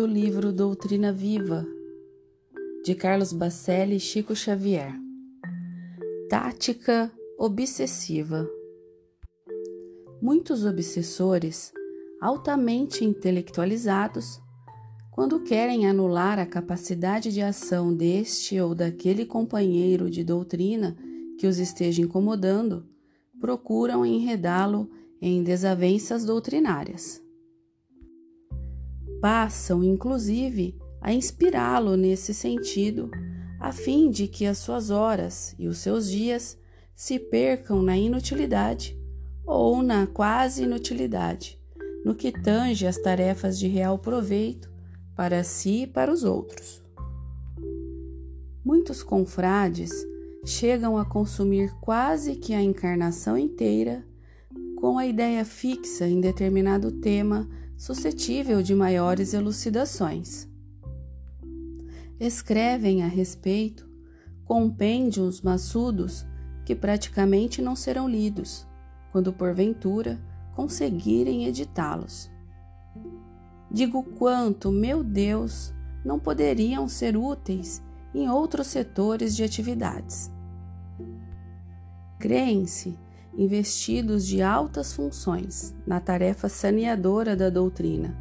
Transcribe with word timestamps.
do 0.00 0.06
livro 0.06 0.50
Doutrina 0.50 1.12
Viva, 1.12 1.66
de 2.82 2.94
Carlos 2.94 3.34
Bacelli 3.34 3.96
e 3.96 4.00
Chico 4.00 4.34
Xavier. 4.34 4.94
Tática 6.26 7.12
obsessiva. 7.38 8.48
Muitos 10.22 10.64
obsessores, 10.64 11.70
altamente 12.18 13.04
intelectualizados, 13.04 14.40
quando 15.10 15.42
querem 15.42 15.86
anular 15.86 16.38
a 16.38 16.46
capacidade 16.46 17.30
de 17.30 17.42
ação 17.42 17.94
deste 17.94 18.58
ou 18.58 18.74
daquele 18.74 19.26
companheiro 19.26 20.08
de 20.08 20.24
doutrina 20.24 20.96
que 21.38 21.46
os 21.46 21.58
esteja 21.58 22.00
incomodando, 22.00 22.86
procuram 23.38 24.06
enredá-lo 24.06 24.90
em 25.20 25.42
desavenças 25.42 26.24
doutrinárias 26.24 27.22
passam, 29.20 29.84
inclusive, 29.84 30.78
a 31.00 31.12
inspirá-lo 31.12 31.96
nesse 31.96 32.34
sentido, 32.34 33.10
a 33.58 33.72
fim 33.72 34.10
de 34.10 34.26
que 34.26 34.46
as 34.46 34.58
suas 34.58 34.90
horas 34.90 35.54
e 35.58 35.68
os 35.68 35.78
seus 35.78 36.10
dias 36.10 36.58
se 36.94 37.18
percam 37.18 37.82
na 37.82 37.96
inutilidade 37.96 38.98
ou 39.46 39.82
na 39.82 40.06
quase 40.06 40.64
inutilidade, 40.64 41.58
no 42.04 42.14
que 42.14 42.30
tange 42.30 42.86
as 42.86 42.98
tarefas 42.98 43.58
de 43.58 43.68
real 43.68 43.98
proveito 43.98 44.70
para 45.14 45.42
si 45.42 45.82
e 45.82 45.86
para 45.86 46.12
os 46.12 46.24
outros. 46.24 46.82
Muitos 48.64 49.02
confrades 49.02 49.90
chegam 50.44 50.96
a 50.96 51.04
consumir 51.04 51.74
quase 51.80 52.36
que 52.36 52.54
a 52.54 52.62
encarnação 52.62 53.36
inteira 53.36 54.04
com 54.76 54.96
a 54.96 55.06
ideia 55.06 55.44
fixa 55.44 56.06
em 56.06 56.20
determinado 56.20 56.90
tema 56.90 57.48
suscetível 57.80 58.62
de 58.62 58.74
maiores 58.74 59.32
elucidações. 59.32 60.46
Escrevem 62.20 63.02
a 63.02 63.06
respeito 63.06 63.88
compêndios 64.44 65.40
maçudos 65.40 66.26
que 66.66 66.74
praticamente 66.74 67.62
não 67.62 67.74
serão 67.74 68.06
lidos, 68.06 68.68
quando 69.10 69.32
porventura 69.32 70.20
conseguirem 70.54 71.46
editá-los. 71.46 72.30
Digo 73.70 74.02
quanto, 74.02 74.70
meu 74.70 75.02
Deus, 75.02 75.72
não 76.04 76.18
poderiam 76.18 76.86
ser 76.86 77.16
úteis 77.16 77.82
em 78.14 78.28
outros 78.28 78.66
setores 78.66 79.34
de 79.34 79.42
atividades. 79.42 80.30
Creem-se 82.18 82.98
investidos 83.36 84.26
de 84.26 84.42
altas 84.42 84.92
funções 84.92 85.74
na 85.86 86.00
tarefa 86.00 86.48
saneadora 86.48 87.36
da 87.36 87.48
doutrina 87.48 88.16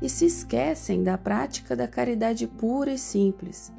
e 0.00 0.08
se 0.08 0.24
esquecem 0.24 1.02
da 1.02 1.18
prática 1.18 1.76
da 1.76 1.86
caridade 1.86 2.46
pura 2.46 2.92
e 2.92 2.98
simples, 2.98 3.72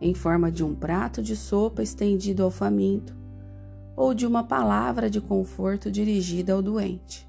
em 0.00 0.14
forma 0.14 0.50
de 0.50 0.64
um 0.64 0.74
prato 0.74 1.22
de 1.22 1.36
sopa 1.36 1.82
estendido 1.82 2.42
ao 2.42 2.50
faminto 2.50 3.14
ou 3.94 4.14
de 4.14 4.26
uma 4.26 4.44
palavra 4.44 5.08
de 5.08 5.20
conforto 5.20 5.90
dirigida 5.90 6.52
ao 6.52 6.62
doente. 6.62 7.28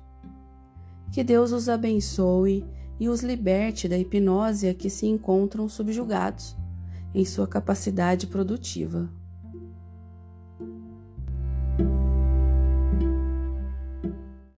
Que 1.12 1.24
Deus 1.24 1.52
os 1.52 1.70
abençoe 1.70 2.66
e 3.00 3.08
os 3.08 3.22
liberte 3.22 3.88
da 3.88 3.98
hipnose 3.98 4.68
a 4.68 4.74
que 4.74 4.90
se 4.90 5.08
encontram 5.08 5.70
subjugados 5.70 6.56
em 7.14 7.24
sua 7.24 7.48
capacidade 7.48 8.28
produtiva. 8.28 9.10